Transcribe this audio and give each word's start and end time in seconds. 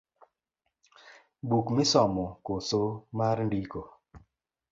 Buk 1.47 1.65
misomo 1.75 2.25
koso 2.45 2.81
mar 3.17 3.37
ndiko? 3.47 3.81